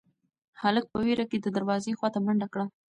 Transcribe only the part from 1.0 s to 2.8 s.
وېره کې د دروازې خواته منډه کړه.